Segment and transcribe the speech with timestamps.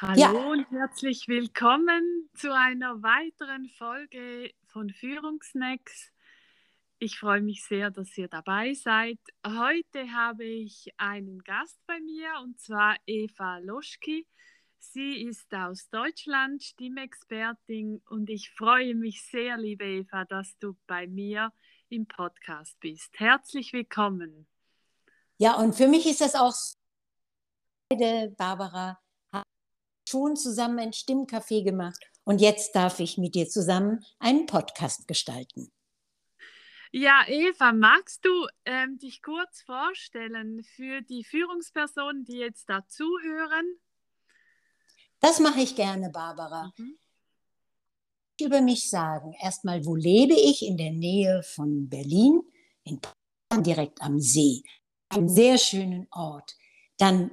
[0.00, 0.30] Hallo ja.
[0.30, 6.12] und herzlich willkommen zu einer weiteren Folge von Führungsnacks.
[7.00, 9.18] Ich freue mich sehr, dass ihr dabei seid.
[9.44, 14.24] Heute habe ich einen Gast bei mir und zwar Eva Loschki.
[14.78, 21.08] Sie ist aus Deutschland Stimmexpertin und ich freue mich sehr, liebe Eva, dass du bei
[21.08, 21.52] mir
[21.88, 23.18] im Podcast bist.
[23.18, 24.46] Herzlich willkommen.
[25.38, 26.54] Ja, und für mich ist das auch,
[28.36, 29.00] Barbara,
[30.08, 35.70] schon zusammen ein Stimmcafé gemacht und jetzt darf ich mit dir zusammen einen Podcast gestalten.
[36.90, 43.78] Ja, Eva, magst du ähm, dich kurz vorstellen für die Führungspersonen, die jetzt dazuhören?
[45.20, 46.72] Das mache ich gerne, Barbara.
[46.78, 46.98] Mhm.
[48.40, 49.34] Über mich sagen.
[49.40, 50.64] Erstmal, wo lebe ich?
[50.64, 52.40] In der Nähe von Berlin,
[52.84, 54.62] in Potsdam, direkt am See.
[55.08, 56.56] Einen sehr schönen Ort.
[56.96, 57.30] Dann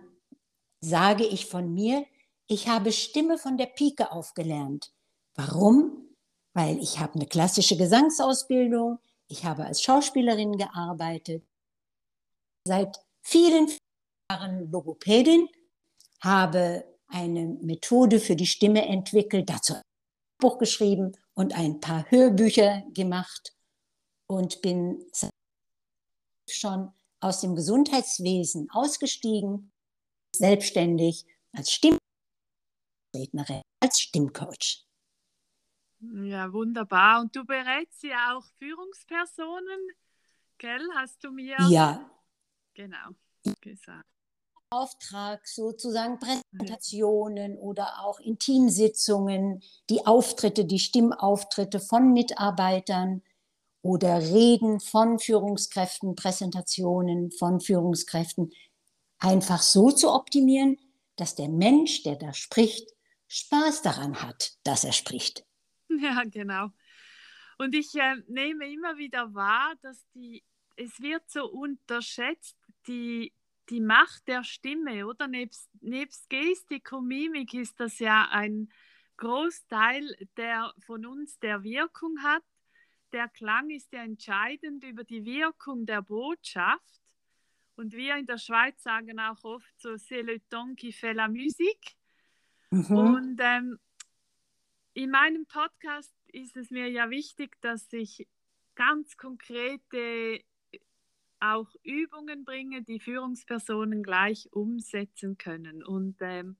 [0.81, 2.05] sage ich von mir,
[2.47, 4.91] ich habe Stimme von der Pike aufgelernt.
[5.35, 6.15] Warum?
[6.53, 11.43] Weil ich habe eine klassische Gesangsausbildung, ich habe als Schauspielerin gearbeitet,
[12.67, 13.69] seit vielen
[14.31, 15.49] Jahren Logopädin,
[16.21, 19.81] habe eine Methode für die Stimme entwickelt, dazu ein
[20.39, 23.53] Buch geschrieben und ein paar Hörbücher gemacht
[24.27, 25.03] und bin
[26.49, 29.71] schon aus dem Gesundheitswesen ausgestiegen,
[30.35, 31.97] selbstständig als Stimme
[33.15, 34.85] Rednerin, als Stimmcoach.
[35.99, 37.21] Ja, wunderbar.
[37.21, 39.79] Und du berätst ja auch Führungspersonen,
[40.57, 40.85] gell?
[40.95, 42.09] Hast du mir ja.
[42.73, 43.09] genau
[43.61, 44.05] gesagt.
[44.69, 53.21] Auftrag sozusagen Präsentationen oder auch in Teamsitzungen, die Auftritte, die Stimmauftritte von Mitarbeitern
[53.81, 58.51] oder Reden von Führungskräften, Präsentationen von Führungskräften
[59.19, 60.77] einfach so zu optimieren,
[61.15, 62.94] dass der Mensch, der da spricht,
[63.27, 65.45] Spaß daran hat, dass er spricht.
[65.87, 66.71] Ja, genau.
[67.57, 70.43] Und ich äh, nehme immer wieder wahr, dass die,
[70.75, 73.31] es wird so unterschätzt, die,
[73.69, 75.27] die Macht der Stimme, oder?
[75.27, 78.69] Nebst, nebst Gestik und Mimik ist das ja ein
[79.17, 82.43] Großteil der von uns der Wirkung hat.
[83.13, 87.01] Der Klang ist ja entscheidend über die Wirkung der Botschaft.
[87.75, 91.27] Und wir in der Schweiz sagen auch oft so, c'est le ton qui fait la
[91.27, 91.95] musique.
[92.75, 92.97] Mhm.
[92.97, 93.79] Und ähm,
[94.93, 98.27] in meinem Podcast ist es mir ja wichtig, dass ich
[98.75, 100.41] ganz konkrete
[101.39, 105.83] auch Übungen bringe, die Führungspersonen gleich umsetzen können.
[105.83, 106.57] Und ähm,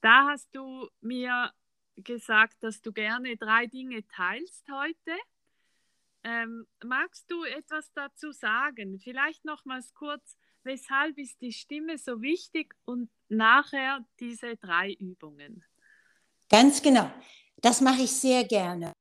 [0.00, 1.52] da hast du mir
[1.96, 5.16] gesagt, dass du gerne drei Dinge teilst heute.
[6.24, 8.98] Ähm, magst du etwas dazu sagen?
[8.98, 15.64] Vielleicht nochmals kurz, weshalb ist die Stimme so wichtig und nachher diese drei Übungen.
[16.48, 17.10] Ganz genau.
[17.62, 18.92] Das mache ich sehr gerne.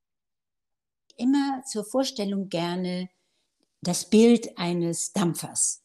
[1.18, 3.10] Immer zur Vorstellung gerne
[3.82, 5.84] das Bild eines Dampfers.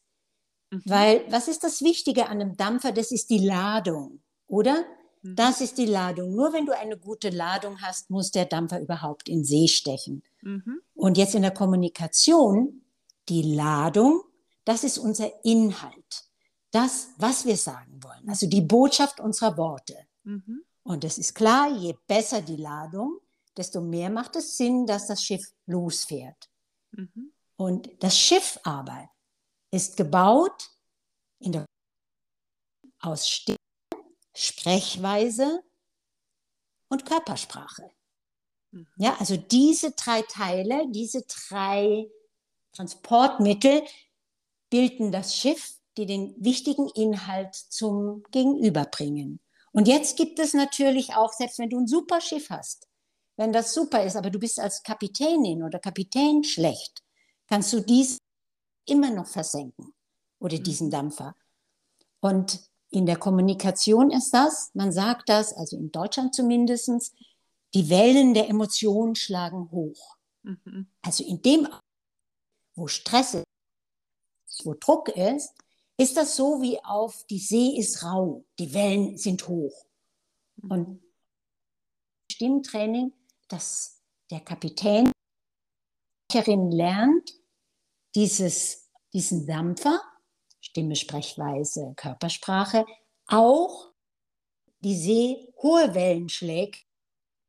[0.71, 0.81] Mhm.
[0.85, 2.91] Weil was ist das Wichtige an einem Dampfer?
[2.91, 4.85] Das ist die Ladung, oder?
[5.21, 5.35] Mhm.
[5.35, 6.35] Das ist die Ladung.
[6.35, 10.23] Nur wenn du eine gute Ladung hast, muss der Dampfer überhaupt in See stechen.
[10.41, 10.81] Mhm.
[10.93, 12.81] Und jetzt in der Kommunikation,
[13.27, 14.21] die Ladung,
[14.65, 16.04] das ist unser Inhalt
[16.75, 19.95] das, was wir sagen wollen, also die Botschaft unserer Worte.
[20.23, 20.65] Mhm.
[20.83, 23.19] Und es ist klar, je besser die Ladung,
[23.55, 26.49] desto mehr macht es Sinn, dass das Schiff losfährt.
[26.91, 27.31] Mhm.
[27.55, 29.09] Und das Schiff aber
[29.71, 30.69] ist gebaut
[31.39, 31.65] in der,
[32.99, 33.57] aus Stimme,
[34.33, 35.63] Sprechweise
[36.89, 37.89] und Körpersprache.
[38.71, 38.87] Mhm.
[38.97, 42.09] Ja, also diese drei Teile, diese drei
[42.73, 43.81] Transportmittel
[44.69, 49.39] bilden das Schiff die den wichtigen Inhalt zum Gegenüber bringen.
[49.71, 52.87] Und jetzt gibt es natürlich auch, selbst wenn du ein super Schiff hast,
[53.37, 57.03] wenn das super ist, aber du bist als Kapitänin oder Kapitän schlecht,
[57.47, 58.17] kannst du dies
[58.85, 59.93] immer noch versenken
[60.39, 60.91] oder diesen mhm.
[60.91, 61.35] Dampfer.
[62.21, 67.13] Und in der Kommunikation ist das, man sagt das, also in Deutschland zumindest,
[67.73, 70.15] die Wellen der Emotionen schlagen hoch.
[70.43, 70.87] Mhm.
[71.01, 71.67] Also in dem,
[72.75, 73.45] wo Stress ist,
[74.63, 75.51] wo Druck ist,
[75.97, 79.85] ist das so wie auf, die See ist rau, die Wellen sind hoch.
[80.57, 80.71] Mhm.
[80.71, 81.03] Und
[82.31, 83.13] Stimmtraining,
[83.47, 85.11] dass der Kapitän
[86.71, 87.31] lernt,
[88.13, 90.01] dieses, diesen Dampfer,
[90.59, 92.85] Stimme, Sprechweise, Körpersprache,
[93.27, 93.93] auch
[94.79, 96.85] die See hohe Wellen schlägt,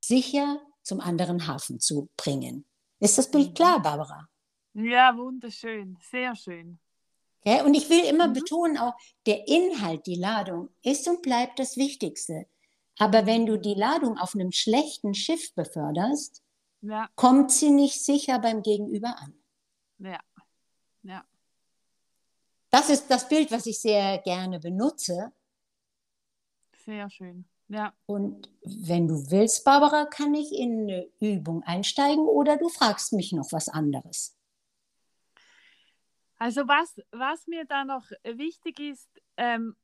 [0.00, 2.64] sicher zum anderen Hafen zu bringen.
[3.00, 3.54] Ist das Bild mhm.
[3.54, 4.28] klar, Barbara?
[4.74, 6.78] Ja, wunderschön, sehr schön.
[7.46, 8.32] Ja, und ich will immer mhm.
[8.32, 8.94] betonen, auch
[9.24, 12.46] der Inhalt, die Ladung ist und bleibt das Wichtigste.
[12.98, 16.42] Aber wenn du die Ladung auf einem schlechten Schiff beförderst,
[16.82, 19.34] Ja, kommt sie nicht sicher beim Gegenüber an.
[19.98, 20.20] ja,
[21.02, 21.24] ja.
[22.70, 25.32] Das ist das Bild, was ich sehr gerne benutze.
[26.84, 27.44] Sehr schön.
[27.68, 27.94] Ja.
[28.06, 33.32] Und wenn du willst, Barbara, kann ich in eine Übung einsteigen oder du fragst mich
[33.32, 34.35] noch was anderes.
[36.38, 39.76] Also was, was mir da noch wichtig ist, ähm,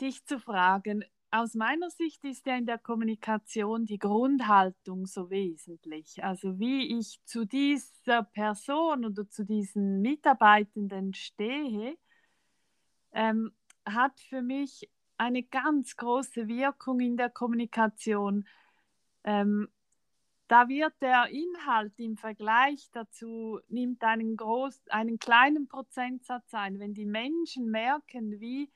[0.00, 6.22] dich zu fragen, aus meiner Sicht ist ja in der Kommunikation die Grundhaltung so wesentlich.
[6.22, 11.96] Also wie ich zu dieser Person oder zu diesen Mitarbeitenden stehe,
[13.12, 13.52] ähm,
[13.84, 14.88] hat für mich
[15.18, 18.46] eine ganz große Wirkung in der Kommunikation.
[19.24, 19.68] Ähm,
[20.48, 26.78] da wird der Inhalt im Vergleich dazu, nimmt einen, groß, einen kleinen Prozentsatz ein.
[26.78, 28.70] Wenn die Menschen merken, wie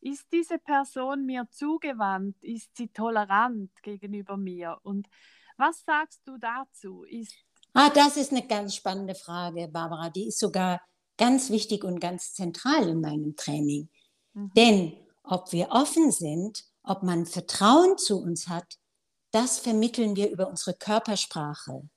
[0.00, 4.78] ist diese Person mir zugewandt, ist sie tolerant gegenüber mir?
[4.82, 5.08] Und
[5.56, 7.04] was sagst du dazu?
[7.04, 7.34] Ist,
[7.76, 10.08] Ah, das ist eine ganz spannende Frage, Barbara.
[10.08, 10.80] Die ist sogar
[11.18, 13.88] ganz wichtig und ganz zentral in meinem Training.
[14.32, 14.52] Mhm.
[14.56, 14.92] Denn
[15.24, 18.76] ob wir offen sind, ob man Vertrauen zu uns hat,
[19.34, 21.88] das vermitteln wir über unsere Körpersprache.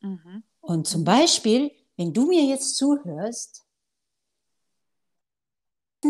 [0.00, 0.42] mhm.
[0.60, 3.64] Und zum Beispiel, wenn du mir jetzt zuhörst,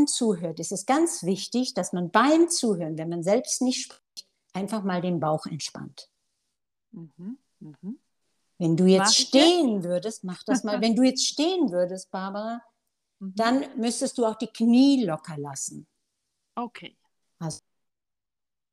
[0.07, 4.83] zuhört, ist es ganz wichtig, dass man beim Zuhören, wenn man selbst nicht spricht, einfach
[4.83, 6.11] mal den Bauch entspannt.
[6.93, 7.39] Mhm.
[7.61, 7.99] Mhm.
[8.59, 9.29] Wenn du jetzt ich jetzt?
[9.29, 10.81] stehen würdest, mach das mal.
[10.81, 12.63] Wenn du jetzt stehen würdest, Barbara,
[13.23, 13.35] Mhm.
[13.37, 15.87] dann müsstest du auch die Knie locker lassen.
[16.57, 16.97] Okay.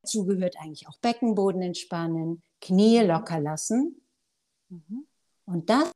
[0.01, 4.01] Dazu gehört eigentlich auch Beckenboden entspannen, Knie locker lassen.
[4.69, 5.07] Mhm.
[5.45, 5.91] Und das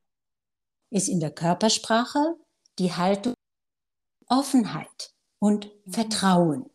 [0.90, 2.36] ist in der Körpersprache
[2.80, 3.34] die Haltung
[4.28, 5.92] Offenheit und Mhm.
[5.92, 6.70] Vertrauen.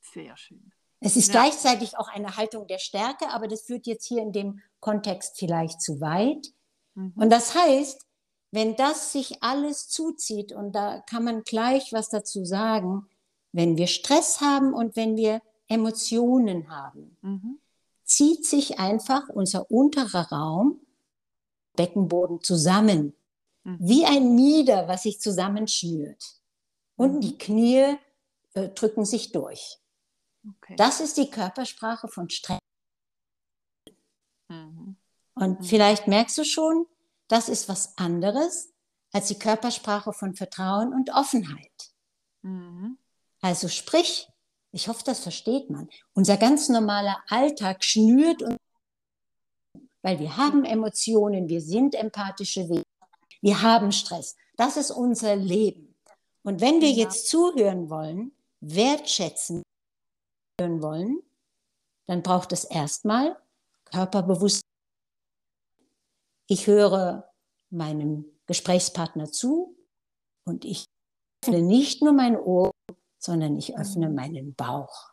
[0.00, 0.72] Sehr schön.
[1.00, 1.32] Es ist Ja.
[1.42, 5.80] gleichzeitig auch eine Haltung der Stärke, aber das führt jetzt hier in dem Kontext vielleicht
[5.82, 6.52] zu weit.
[6.94, 7.12] Mhm.
[7.16, 8.06] Und das heißt,
[8.52, 13.08] wenn das sich alles zuzieht, und da kann man gleich was dazu sagen,
[13.52, 17.58] wenn wir Stress haben und wenn wir Emotionen haben, Mhm.
[18.04, 20.80] zieht sich einfach unser unterer Raum,
[21.76, 23.14] Beckenboden zusammen,
[23.64, 23.78] Mhm.
[23.80, 26.40] wie ein Mieder, was sich zusammenschnürt.
[26.96, 27.20] Und Mhm.
[27.20, 27.96] die Knie
[28.54, 29.78] äh, drücken sich durch.
[30.46, 30.76] Okay.
[30.76, 32.58] Das ist die Körpersprache von Stress.
[34.48, 34.96] Mhm.
[35.34, 35.64] Und Mhm.
[35.64, 36.86] vielleicht merkst du schon,
[37.28, 38.72] das ist was anderes
[39.12, 41.92] als die Körpersprache von Vertrauen und Offenheit.
[42.42, 42.98] Mhm.
[43.40, 44.28] Also sprich,
[44.72, 45.88] ich hoffe, das versteht man.
[46.14, 48.56] Unser ganz normaler Alltag schnürt uns,
[50.00, 52.84] weil wir haben Emotionen, wir sind empathische Wesen,
[53.42, 54.36] wir haben Stress.
[54.56, 55.94] Das ist unser Leben.
[56.42, 59.62] Und wenn wir jetzt zuhören wollen, wertschätzen
[60.60, 61.22] hören wollen,
[62.06, 63.36] dann braucht es erstmal
[63.84, 64.68] Körperbewusstsein.
[66.48, 67.30] Ich höre
[67.70, 69.76] meinem Gesprächspartner zu
[70.44, 70.86] und ich
[71.44, 72.71] öffne nicht nur mein Ohr,
[73.22, 74.14] sondern ich öffne Mhm.
[74.14, 75.12] meinen Bauch.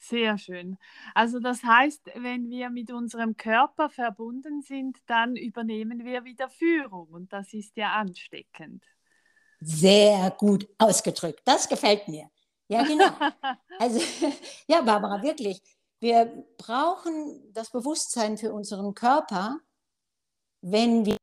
[0.00, 0.78] Sehr schön.
[1.14, 7.08] Also das heißt, wenn wir mit unserem Körper verbunden sind, dann übernehmen wir wieder Führung
[7.08, 8.84] und das ist ja ansteckend.
[9.60, 11.40] Sehr gut ausgedrückt.
[11.44, 12.30] Das gefällt mir.
[12.68, 13.06] Ja, genau.
[13.80, 14.00] Also,
[14.68, 15.60] ja, Barbara, wirklich.
[16.00, 19.58] Wir brauchen das Bewusstsein für unseren Körper,
[20.62, 21.16] wenn wir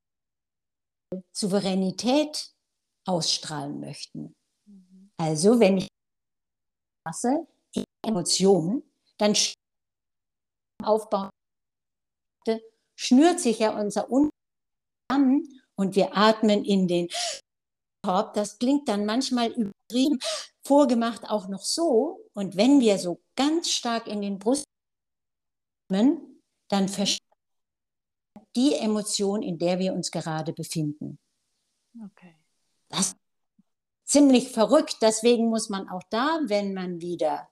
[1.34, 2.53] Souveränität
[3.05, 4.34] ausstrahlen möchten.
[4.65, 5.12] Mhm.
[5.17, 5.89] Also, wenn ich
[7.05, 7.47] lasse,
[8.05, 8.83] Emotion,
[9.17, 9.35] dann
[10.83, 11.29] aufbauen,
[12.97, 14.29] schnürt sich ja unser Un
[15.09, 17.09] zusammen und wir atmen in den
[18.03, 18.33] Korb.
[18.33, 20.19] Das klingt dann manchmal übertrieben,
[20.65, 22.25] vorgemacht auch noch so.
[22.33, 24.65] Und wenn wir so ganz stark in den Brust
[25.89, 27.21] atmen, dann verstärkt
[28.55, 31.17] die Emotion, in der wir uns gerade befinden.
[32.03, 32.35] Okay.
[32.89, 33.15] Das
[34.05, 34.97] ziemlich verrückt.
[35.01, 37.50] Deswegen muss man auch da, wenn man wieder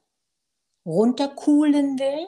[0.85, 2.27] runterkühlen will,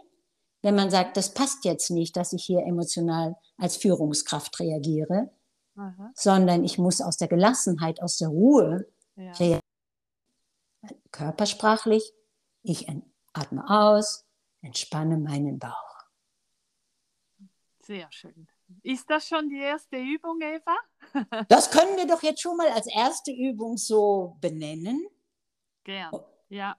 [0.62, 5.32] wenn man sagt, das passt jetzt nicht, dass ich hier emotional als Führungskraft reagiere,
[5.75, 6.12] Aha.
[6.15, 9.32] sondern ich muss aus der Gelassenheit, aus der Ruhe Ja.
[9.34, 9.62] reagieren.
[11.12, 12.13] Körpersprachlich,
[12.63, 12.88] ich
[13.34, 14.25] atme aus,
[14.62, 15.72] entspanne meinen Bauch.
[17.82, 18.48] Sehr schön.
[18.84, 20.75] Ist das schon die erste Übung, Eva?
[21.50, 25.07] Das können wir doch jetzt schon mal als erste Übung so benennen.
[25.84, 26.10] Gern.
[26.13, 26.25] Oh.
[26.50, 26.75] Ja.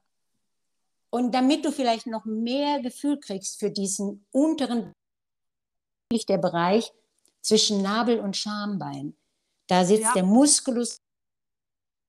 [1.11, 4.93] Und damit du vielleicht noch mehr Gefühl kriegst für diesen unteren,
[6.29, 6.93] der Bereich
[7.41, 9.17] zwischen Nabel und Schambein.
[9.67, 10.13] Da sitzt Ja.
[10.15, 10.99] der Musculus,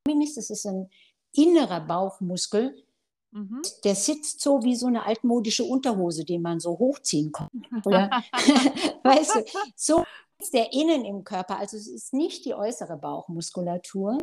[0.05, 0.89] das ist ein
[1.33, 2.83] innerer Bauchmuskel,
[3.31, 3.61] mhm.
[3.83, 7.49] der sitzt so wie so eine altmodische Unterhose, die man so hochziehen kann.
[7.85, 8.09] Oder,
[9.03, 10.03] weißt du, so
[10.39, 11.57] ist der innen im Körper.
[11.57, 14.17] Also es ist nicht die äußere Bauchmuskulatur.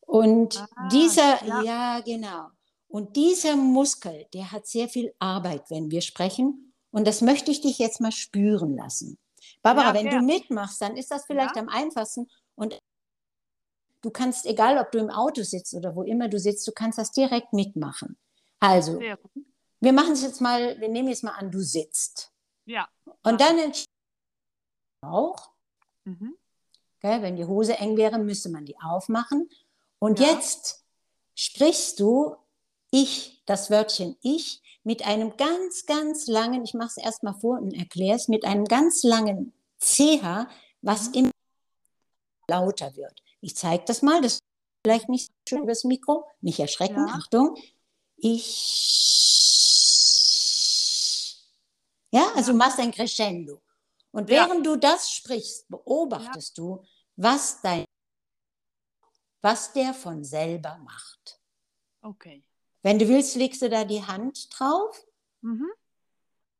[0.00, 1.62] Und ah, dieser, ja.
[1.62, 2.48] ja, genau.
[2.88, 6.74] Und dieser Muskel, der hat sehr viel Arbeit, wenn wir sprechen.
[6.90, 9.18] Und das möchte ich dich jetzt mal spüren lassen.
[9.62, 12.28] Barbara, ja, wenn du mitmachst, dann ist das vielleicht am einfachsten.
[12.56, 12.76] Und
[14.02, 16.98] du kannst, egal ob du im Auto sitzt oder wo immer du sitzt, du kannst
[16.98, 18.16] das direkt mitmachen.
[18.58, 19.00] Also,
[19.80, 22.32] wir machen es jetzt mal, wir nehmen jetzt mal an, du sitzt.
[22.66, 22.88] Ja.
[23.22, 23.56] Und dann
[25.02, 25.50] auch.
[26.04, 26.36] Mhm.
[27.02, 29.48] Okay, wenn die Hose eng wäre, müsste man die aufmachen.
[29.98, 30.28] Und ja.
[30.28, 30.84] jetzt
[31.34, 32.36] sprichst du
[32.90, 37.72] ich, das Wörtchen ich, mit einem ganz, ganz langen, ich mache es erstmal vor und
[37.72, 40.46] erkläre es, mit einem ganz langen CH,
[40.82, 41.14] was mhm.
[41.14, 41.30] immer
[42.48, 43.22] lauter wird.
[43.40, 44.44] Ich zeige das mal, das ist
[44.84, 47.14] vielleicht nicht so schön übers Mikro, nicht erschrecken, ja.
[47.14, 47.56] Achtung.
[48.16, 48.66] Ich.
[52.12, 52.58] Ja, also ja.
[52.58, 53.62] machst ein Crescendo.
[54.12, 54.72] Und während ja.
[54.72, 56.82] du das sprichst, beobachtest du,
[57.16, 57.84] was dein
[59.42, 61.40] was der von selber macht.
[62.02, 62.44] Okay.
[62.82, 65.02] Wenn du willst, legst du da die Hand drauf.
[65.42, 65.70] Mhm.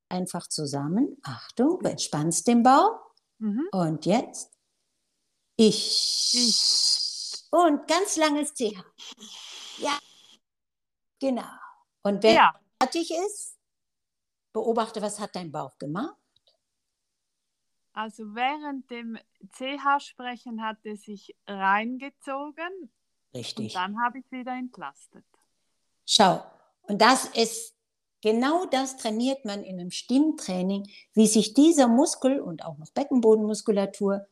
[0.08, 1.16] Einfach zusammen.
[1.22, 2.99] Achtung, du entspannst den Bauch.
[3.38, 3.68] Mhm.
[3.72, 4.58] Und jetzt.
[5.62, 6.32] Ich.
[6.32, 7.44] ich.
[7.50, 8.82] Und ganz langes CH.
[9.76, 9.98] Ja.
[11.18, 11.52] Genau.
[12.02, 12.58] Und wenn ja.
[12.80, 13.58] fertig ist,
[14.54, 16.16] beobachte, was hat dein Bauch gemacht?
[17.92, 19.18] Also während dem
[19.52, 22.90] CH-Sprechen hat es sich reingezogen.
[23.34, 23.66] Richtig.
[23.66, 25.26] Und dann habe ich wieder entlastet.
[26.06, 26.42] Schau,
[26.84, 27.76] und das ist
[28.22, 34.26] genau das trainiert man in einem Stimmtraining, wie sich dieser Muskel und auch noch Beckenbodenmuskulatur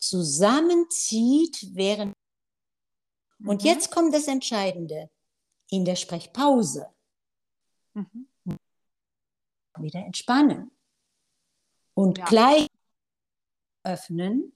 [0.00, 2.14] zusammenzieht während.
[3.44, 3.68] Und mhm.
[3.68, 5.10] jetzt kommt das Entscheidende
[5.70, 6.88] in der Sprechpause.
[7.94, 8.26] Mhm.
[9.78, 10.70] Wieder entspannen.
[11.94, 12.24] Und ja.
[12.24, 12.66] gleich
[13.84, 14.52] öffnen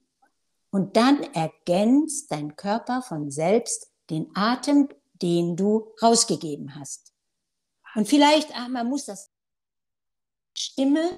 [0.69, 4.89] und dann ergänzt dein Körper von selbst den Atem
[5.21, 7.13] den du rausgegeben hast.
[7.95, 9.31] Und vielleicht, ach, man muss das
[10.57, 11.17] Stimme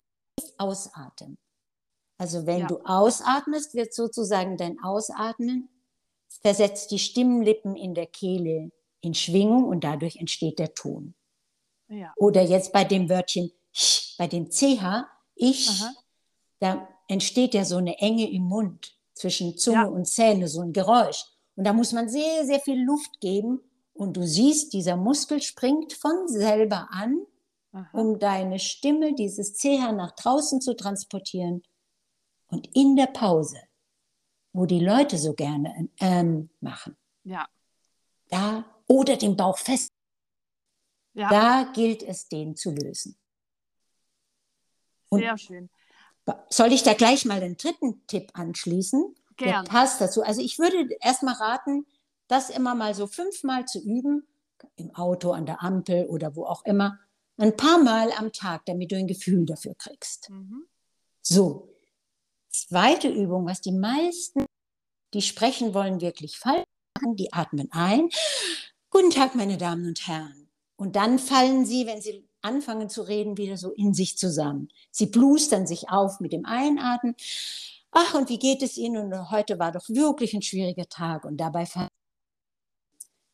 [0.58, 1.38] ausatmen.
[2.18, 2.68] Also wenn ja.
[2.68, 5.70] du ausatmest, wird sozusagen dein Ausatmen,
[6.42, 8.72] versetzt die Stimmlippen in der Kehle
[9.02, 11.14] in Schwingung und dadurch entsteht der Ton.
[11.90, 12.14] Ja.
[12.18, 15.94] Oder jetzt bei dem Wörtchen ch, bei dem CH, ich, Aha.
[16.60, 19.86] da entsteht ja so eine Enge im Mund zwischen Zunge ja.
[19.86, 21.24] und Zähne, so ein Geräusch.
[21.56, 23.62] Und da muss man sehr, sehr viel Luft geben,
[23.98, 27.26] und du siehst, dieser Muskel springt von selber an,
[27.72, 27.90] Aha.
[27.94, 31.64] um deine Stimme, dieses CH nach draußen zu transportieren.
[32.48, 33.60] Und in der Pause,
[34.54, 37.48] wo die Leute so gerne ein Ähm machen, ja.
[38.30, 39.92] da oder den Bauch fest,
[41.14, 41.30] ja.
[41.30, 43.18] da gilt es, den zu lösen.
[45.10, 45.70] Und Sehr schön.
[46.50, 49.16] Soll ich da gleich mal den dritten Tipp anschließen?
[49.38, 49.64] Gerne.
[49.64, 50.24] Der passt dazu.
[50.24, 51.86] Also ich würde erstmal raten,
[52.28, 54.28] das immer mal so fünfmal zu üben,
[54.76, 57.00] im Auto, an der Ampel oder wo auch immer,
[57.38, 60.30] ein paar Mal am Tag, damit du ein Gefühl dafür kriegst.
[60.30, 60.66] Mhm.
[61.22, 61.70] So,
[62.62, 64.46] zweite Übung, was die meisten,
[65.14, 68.10] die sprechen wollen, wirklich falsch machen, die atmen ein.
[68.90, 70.50] Guten Tag, meine Damen und Herren.
[70.76, 74.70] Und dann fallen sie, wenn sie anfangen zu reden, wieder so in sich zusammen.
[74.92, 77.16] Sie blustern sich auf mit dem Einatmen.
[77.92, 79.12] Ach, und wie geht es Ihnen?
[79.12, 81.26] Und heute war doch wirklich ein schwieriger Tag.
[81.26, 81.90] Und dabei fallen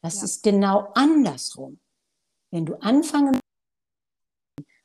[0.04, 0.24] das ja.
[0.26, 1.80] ist genau andersrum.
[2.52, 3.40] Wenn du anfangen,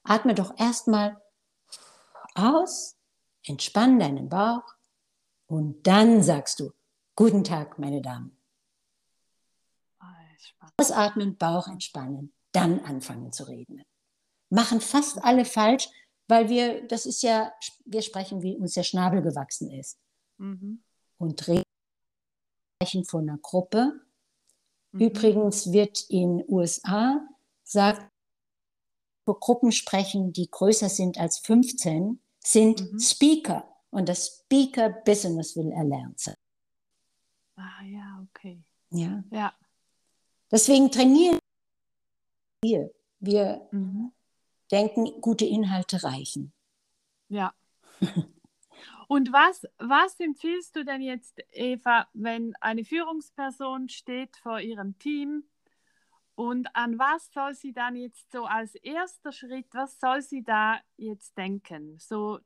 [0.04, 1.20] atme doch erstmal
[2.34, 2.97] aus,
[3.48, 4.74] entspann deinen Bauch
[5.46, 6.72] und dann sagst du,
[7.14, 8.36] guten Tag, meine Damen.
[10.76, 13.82] Ausatmen, Bauch entspannen, dann anfangen zu reden.
[14.50, 15.88] Machen fast alle falsch,
[16.28, 17.52] weil wir, das ist ja,
[17.84, 19.98] wir sprechen, wie uns der Schnabel gewachsen ist.
[20.36, 20.82] Mhm.
[21.18, 21.64] Und reden
[23.04, 24.00] von einer Gruppe
[24.92, 25.00] Mhm.
[25.00, 27.26] Übrigens wird in USA
[27.64, 28.10] sagt,
[29.26, 32.98] Gruppen sprechen, die größer sind als 15, sind mhm.
[32.98, 33.68] Speaker.
[33.90, 36.36] Und das Speaker-Business will erlernt sein.
[37.56, 38.62] Ah ja, okay.
[38.90, 39.22] Ja.
[39.30, 39.52] ja.
[40.50, 41.38] Deswegen trainieren
[42.62, 42.90] wir.
[43.20, 44.12] Wir mhm.
[44.70, 46.52] denken, gute Inhalte reichen.
[47.28, 47.52] Ja.
[49.08, 55.44] Und was, was empfiehlst du denn jetzt, Eva, wenn eine Führungsperson steht vor ihrem Team
[56.38, 60.80] und an was soll sie dann jetzt so als erster Schritt, was soll sie da
[60.96, 61.98] jetzt denken?
[61.98, 62.38] So,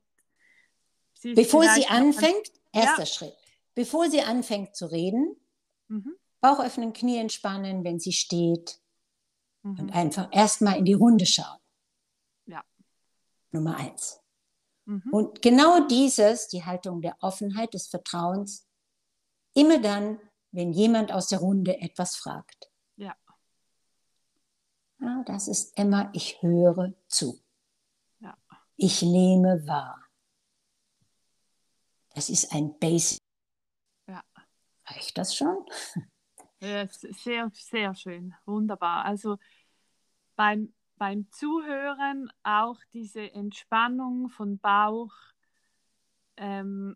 [1.13, 3.05] sie Bevor sie anfängt, erster ja.
[3.05, 3.37] Schritt.
[3.75, 5.35] Bevor sie anfängt zu reden,
[5.89, 6.15] mhm.
[6.41, 8.79] Bauch öffnen, Knie entspannen, wenn sie steht.
[9.61, 9.79] Mhm.
[9.79, 11.59] Und einfach erstmal in die Runde schauen.
[12.47, 12.63] Ja.
[13.51, 14.23] Nummer eins.
[14.85, 15.09] Mhm.
[15.11, 18.67] Und genau dieses, die Haltung der Offenheit, des Vertrauens,
[19.53, 20.19] immer dann,
[20.49, 22.72] wenn jemand aus der Runde etwas fragt.
[25.03, 25.23] Ja.
[25.25, 27.39] das ist immer, ich höre zu.
[28.19, 28.37] Ja.
[28.75, 29.99] Ich nehme wahr.
[32.15, 33.19] Das ist ein Basic.
[34.07, 34.23] Ja.
[34.85, 35.65] Reicht das schon?
[36.59, 38.33] Ja, sehr, sehr schön.
[38.45, 39.03] Wunderbar.
[39.03, 39.37] Also
[40.37, 45.13] beim, beim Zuhören auch diese Entspannung von Bauch,
[46.37, 46.95] ähm,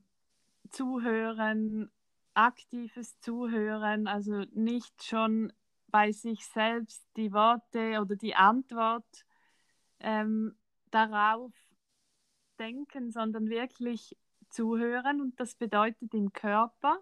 [0.70, 1.92] Zuhören,
[2.34, 5.52] aktives Zuhören, also nicht schon
[5.88, 9.26] bei sich selbst die Worte oder die Antwort
[10.00, 10.58] ähm,
[10.92, 11.52] darauf
[12.60, 14.18] denken, sondern wirklich
[14.50, 17.00] zuhören und das bedeutet im Körper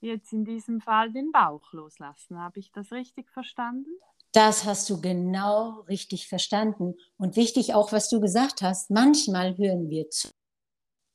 [0.00, 2.38] jetzt in diesem Fall den Bauch loslassen.
[2.38, 3.90] Habe ich das richtig verstanden?
[4.32, 6.94] Das hast du genau richtig verstanden.
[7.16, 10.28] Und wichtig auch, was du gesagt hast, manchmal hören wir zu,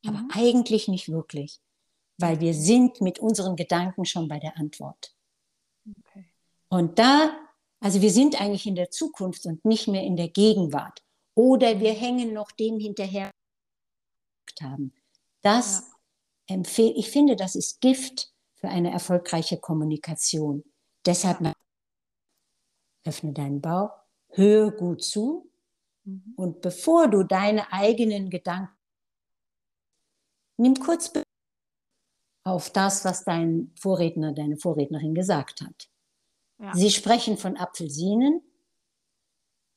[0.06, 0.30] aber mhm.
[0.32, 1.60] eigentlich nicht wirklich,
[2.18, 5.14] weil wir sind mit unseren Gedanken schon bei der Antwort.
[5.86, 6.29] Okay.
[6.70, 7.36] Und da,
[7.80, 11.02] also wir sind eigentlich in der Zukunft und nicht mehr in der Gegenwart.
[11.34, 13.30] Oder wir hängen noch dem hinterher
[14.60, 14.92] haben.
[15.42, 15.90] Das
[16.48, 16.56] ja.
[16.56, 20.64] empfehle ich finde, das ist Gift für eine erfolgreiche Kommunikation.
[21.06, 21.54] Deshalb
[23.04, 23.90] öffne deinen Bauch,
[24.28, 25.50] höre gut zu
[26.04, 26.34] mhm.
[26.36, 28.76] und bevor du deine eigenen Gedanken
[30.58, 31.10] nimm kurz
[32.44, 35.89] auf das, was dein Vorredner, deine Vorrednerin gesagt hat.
[36.60, 36.74] Ja.
[36.74, 38.42] Sie sprechen von Apfelsinen.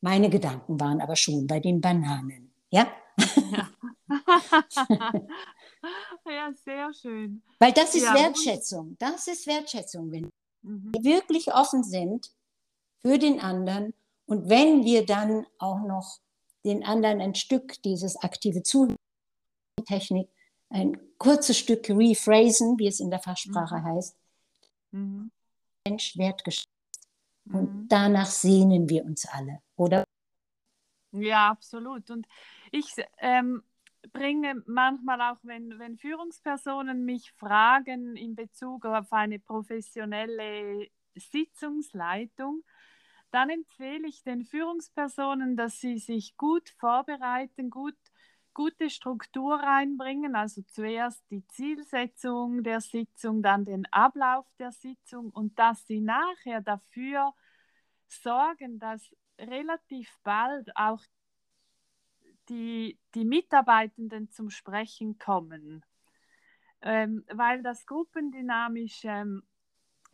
[0.02, 2.54] Meine Gedanken waren aber schon bei den Bananen.
[2.70, 2.92] Ja?
[3.52, 3.70] ja.
[6.26, 7.42] ja, sehr schön.
[7.60, 8.98] Weil das ist ja, Wertschätzung.
[9.00, 10.30] Das ist Wertschätzung, wenn
[10.62, 10.92] mhm.
[10.94, 12.32] wir wirklich offen sind
[13.02, 13.94] für den anderen
[14.26, 16.20] und wenn wir dann auch noch
[16.66, 20.30] den anderen ein Stück dieses aktive Zuhörtechnik,
[20.70, 23.84] ein kurzes Stück rephrasen, wie es in der Fachsprache mhm.
[23.84, 24.16] heißt,
[24.92, 25.32] mhm.
[25.86, 26.73] Mensch wertgeschätzt.
[27.46, 27.88] Und mhm.
[27.88, 30.04] danach sehnen wir uns alle, oder?
[31.12, 32.10] Ja, absolut.
[32.10, 32.28] Und
[32.72, 33.62] ich ähm,
[34.12, 42.64] bringe manchmal auch, wenn, wenn Führungspersonen mich fragen in Bezug auf eine professionelle Sitzungsleitung,
[43.32, 47.96] dann empfehle ich den Führungspersonen, dass sie sich gut vorbereiten, gut,
[48.54, 55.58] gute Struktur reinbringen, also zuerst die Zielsetzung der Sitzung, dann den Ablauf der Sitzung und
[55.58, 57.34] dass sie nachher dafür
[58.08, 61.02] sorgen, dass relativ bald auch
[62.50, 65.86] die, die Mitarbeitenden zum Sprechen kommen,
[66.82, 69.44] ähm, weil das gruppendynamisch ähm,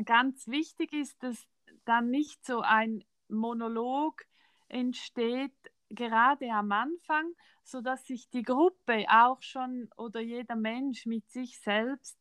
[0.05, 1.47] ganz wichtig ist, dass
[1.85, 4.25] dann nicht so ein Monolog
[4.67, 5.51] entsteht,
[5.89, 12.17] gerade am Anfang, sodass sich die Gruppe auch schon oder jeder Mensch mit sich selbst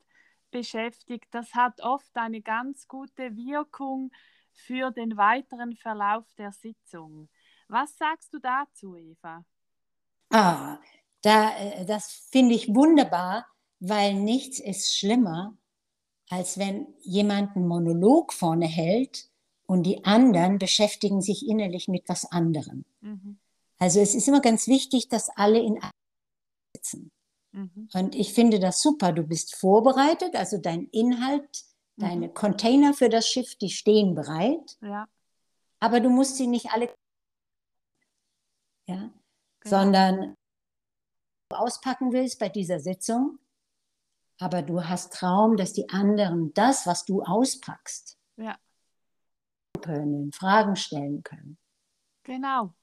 [0.51, 1.27] beschäftigt.
[1.31, 4.11] Das hat oft eine ganz gute Wirkung
[4.53, 7.29] für den weiteren Verlauf der Sitzung.
[7.69, 9.45] Was sagst du dazu, Eva?
[10.31, 10.79] Ah,
[11.23, 13.47] da, äh, das finde ich wunderbar,
[13.81, 15.57] weil nichts ist schlimmer,
[16.29, 19.29] als wenn jemand einen Monolog vorne hält
[19.67, 22.85] und die anderen beschäftigen sich innerlich mit was anderem.
[23.01, 23.39] Mhm.
[23.79, 25.81] Also es ist immer ganz wichtig, dass alle in
[26.75, 27.11] sitzen.
[27.53, 27.89] Mhm.
[27.95, 29.13] Und ich finde das super.
[29.13, 31.65] Du bist vorbereitet, also dein Inhalt,
[31.97, 32.03] mhm.
[32.03, 34.77] deine Container für das Schiff, die stehen bereit.
[34.81, 35.07] Ja.
[35.81, 36.93] Aber du musst sie nicht alle.
[38.87, 39.11] Ja,
[39.61, 39.77] genau.
[39.77, 40.35] sondern
[41.51, 43.39] auspacken willst bei dieser Sitzung,
[44.39, 48.57] aber du hast Traum, dass die anderen das, was du auspackst, ja.
[49.83, 51.59] können, Fragen stellen können.
[52.23, 52.75] Genau.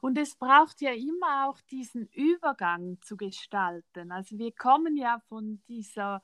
[0.00, 4.12] Und es braucht ja immer auch diesen Übergang zu gestalten.
[4.12, 6.22] Also wir kommen ja von dieser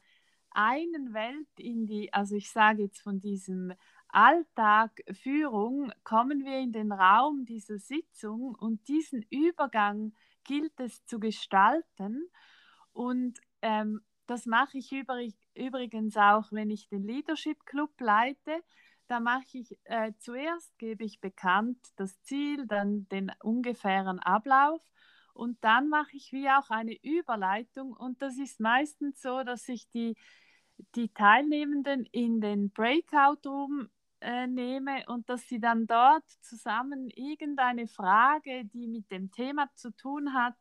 [0.51, 3.73] einen Welt in die, also ich sage jetzt von diesem
[4.09, 11.19] Alltag Führung, kommen wir in den Raum dieser Sitzung und diesen Übergang gilt es zu
[11.21, 12.31] gestalten.
[12.93, 18.63] Und ähm, das mache ich übrigens auch, wenn ich den Leadership Club leite.
[19.09, 24.83] Da mache ich äh, zuerst, gebe ich bekannt das Ziel, dann den ungefähren Ablauf
[25.33, 27.93] und dann mache ich wie auch eine Überleitung.
[27.93, 30.17] Und das ist meistens so, dass ich die,
[30.95, 33.89] die Teilnehmenden in den Breakout-Room
[34.21, 39.91] äh, nehme und dass sie dann dort zusammen irgendeine Frage, die mit dem Thema zu
[39.95, 40.57] tun hat,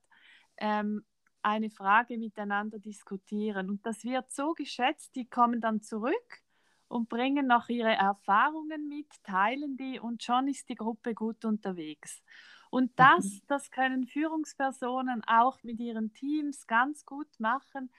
[0.58, 1.06] ähm,
[1.42, 3.70] eine Frage miteinander diskutieren.
[3.70, 6.45] Und das wird so geschätzt, die kommen dann zurück
[6.88, 12.22] und bringen noch ihre Erfahrungen mit, teilen die und schon ist die Gruppe gut unterwegs.
[12.70, 13.42] Und das, mhm.
[13.48, 17.90] das können Führungspersonen auch mit ihren Teams ganz gut machen.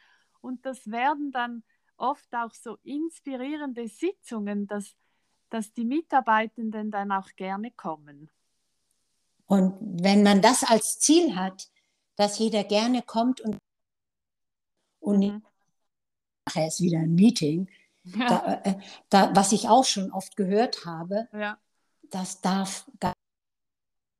[0.40, 1.62] Und das werden dann
[1.96, 4.94] oft auch so inspirierende Sitzungen, dass,
[5.50, 8.30] dass die Mitarbeitenden dann auch gerne kommen.
[9.46, 11.70] Und wenn man das als Ziel hat,
[12.16, 13.58] dass jeder gerne kommt und,
[15.00, 15.42] und mhm.
[16.46, 17.68] nachher ist wieder ein Meeting,
[18.14, 18.28] ja.
[18.28, 18.74] da, äh,
[19.10, 21.58] da, was ich auch schon oft gehört habe, ja.
[22.10, 23.12] das darf gar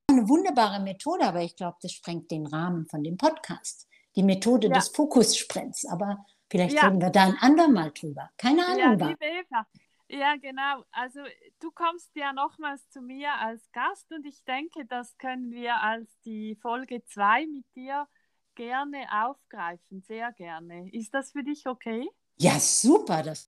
[0.09, 3.89] eine wunderbare Methode, aber ich glaube, das sprengt den Rahmen von dem Podcast.
[4.15, 4.75] Die Methode ja.
[4.75, 5.85] des Fokussprints.
[5.87, 8.31] Aber vielleicht reden wir da ein andermal drüber.
[8.39, 8.99] Keine Ahnung.
[8.99, 9.67] Ja, liebe Eva.
[10.09, 10.85] Ja, genau.
[10.93, 11.21] Also
[11.61, 16.09] du kommst ja nochmals zu mir als Gast und ich denke, das können wir als
[16.25, 18.07] die Folge 2 mit dir
[18.55, 20.03] gerne aufgreifen.
[20.03, 20.89] Sehr gerne.
[20.93, 22.09] Ist das für dich okay?
[22.37, 23.23] Ja, super.
[23.23, 23.46] Das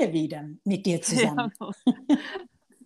[0.00, 0.12] ja.
[0.12, 1.52] wieder mit dir zusammen.
[1.60, 1.70] Ja.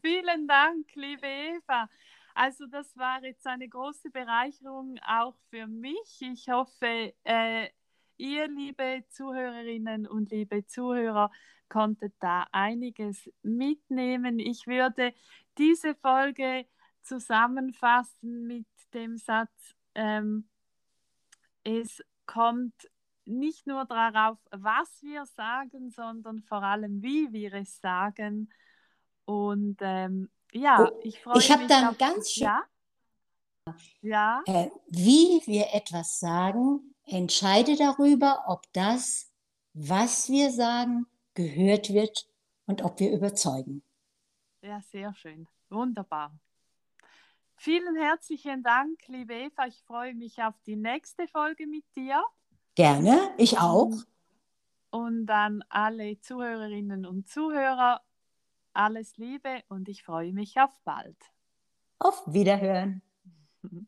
[0.03, 1.88] Vielen Dank, liebe Eva.
[2.35, 6.20] Also das war jetzt eine große Bereicherung auch für mich.
[6.20, 7.68] Ich hoffe, äh,
[8.16, 11.31] ihr, liebe Zuhörerinnen und liebe Zuhörer,
[11.68, 14.38] konntet da einiges mitnehmen.
[14.38, 15.14] Ich würde
[15.59, 16.66] diese Folge
[17.03, 20.49] zusammenfassen mit dem Satz, ähm,
[21.64, 22.90] es kommt
[23.31, 28.53] nicht nur darauf, was wir sagen, sondern vor allem, wie wir es sagen.
[29.25, 31.45] Und ähm, ja, oh, ich freue mich.
[31.45, 32.45] Ich habe dann ganz schön.
[32.45, 32.64] Ja?
[34.03, 34.43] ja.
[34.47, 39.33] Äh, wie wir etwas sagen, entscheide darüber, ob das,
[39.73, 42.27] was wir sagen, gehört wird
[42.66, 43.83] und ob wir überzeugen.
[44.62, 45.47] Ja, sehr schön.
[45.71, 46.38] Wunderbar.
[47.57, 49.66] Vielen herzlichen Dank, liebe Eva.
[49.66, 52.23] Ich freue mich auf die nächste Folge mit dir.
[52.81, 53.93] Gerne, ich auch.
[54.88, 58.01] Und an alle Zuhörerinnen und Zuhörer,
[58.73, 61.19] alles Liebe und ich freue mich auf bald.
[61.99, 63.03] Auf Wiederhören.